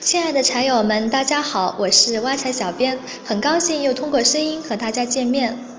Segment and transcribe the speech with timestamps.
[0.00, 5.77] 亲爱的财友们，大家好，我是挖财小编，很高兴又通过声音和大家见面。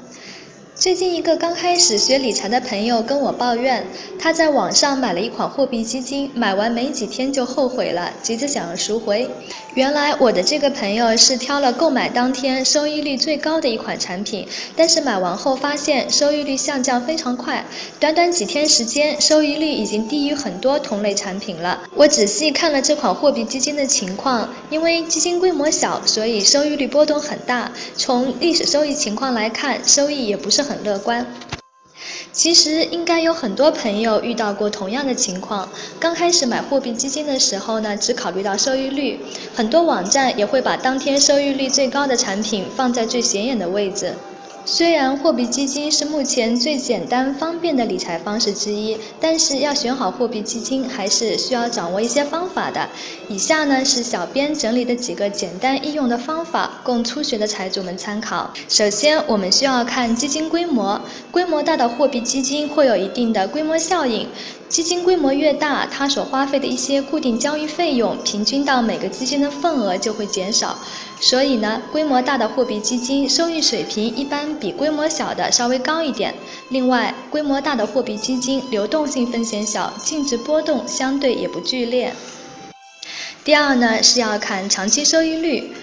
[0.79, 3.85] 最近一个刚开始学理财的朋友跟我抱怨，
[4.17, 9.29] 他在网上买了一款货币基金，买完没几天就后悔了，急着想要赎回。
[9.73, 17.65] 原来我的这个朋友是挑了购买当天收益率最高的一款产品，但是买完后发现收益率下降非常快，
[17.99, 21.81] 短短几天时间，收益率已经低于很多同类产品了。
[21.93, 27.69] 我仔细看了这款货币基金的情况，因为基金规模小，所以收益率波动很大。
[27.97, 30.68] 从历史收益情况来看，收益也不是。
[30.69, 31.25] 很乐观。
[32.31, 35.67] 其实应该有很多朋友遇到过同样的情况。
[35.99, 39.19] 刚开始买货币基金的时候呢，只考虑到收益率，
[39.55, 44.13] 很多网站也会把当天收益率最高的产品放在最显眼的位置。
[44.65, 52.87] 虽然货币基金是目前最简单方便的理财方式之一，但是要选好货币基金还是需要掌握一些方法的。
[53.27, 58.53] 以下呢是小编整理的几个简单易用的方法，供初学的财主们参考。
[58.67, 64.27] 首先，我们需要看基金规模，规模大的货币基金会有一定的规模效应。
[64.69, 70.77] 基金规模越大，它所花费的一些固定交易费用，平均到每个基金的份额就会减少。
[71.19, 76.35] 所以呢，规模大的货币基金收益水平一般比规模小的稍微高一点。
[76.69, 82.13] 另外，规模大的货币基金流动性风险小，净值波动相对也不剧烈。
[83.43, 85.73] 第二呢，是要看长期收益率。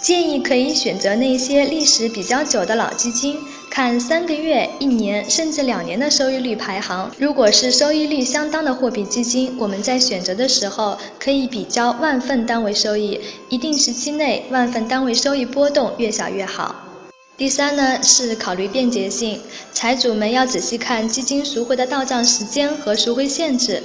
[0.00, 3.38] 建议可以选择那些历史比较久的老基金，
[3.74, 7.10] 看三个月、一年甚至两年的收益率排行。
[7.18, 16.74] 如果是收益率相当的货币基金，我们在选择的时候可以比较万份单位收益，一定时期内万份单位收益波动越小越好。
[17.38, 19.40] 第三呢是考虑便捷性，
[19.72, 23.82] 财主们要仔细看基金赎回的到账时间和赎回限制。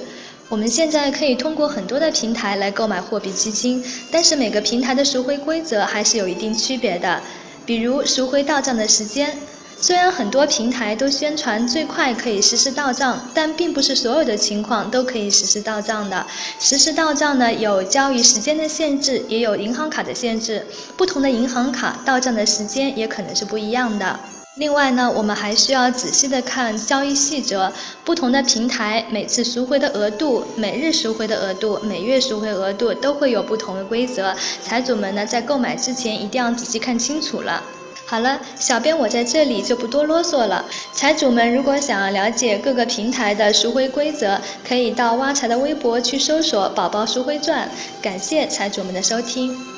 [0.50, 7.22] 我们现在可以通过很多的平台来购买货币基金，但是每个平台的赎回规则还是有一定区别的。
[7.64, 9.36] 比如赎回到账的时间，
[9.80, 16.26] 虽然很多平台都宣传最快可以实时到账，但并不是所有的情况都可以实时到账的。
[16.58, 20.66] 实时到账呢，有交易时间的限制，也有银行卡的限制，
[20.96, 24.18] 不同的银行卡到账的时间也可能是不一样的。
[24.56, 27.72] 另外呢，我们还需要仔细的看交易细则，
[28.04, 34.34] 不同的平台每次赎回的额度、每日赎回的额度、每月赎回额度都会有不同的规则。
[34.60, 37.62] 财主们呢，在购买之前一定要仔细看清楚了。
[38.08, 40.64] 好了，小编我在这里就不多啰嗦了。
[40.94, 47.68] 财主们如果想要了解各个平台的赎回规则，可以到挖财的微博去搜索“宝宝赎回传”。
[48.00, 49.77] 感谢财主们的收听。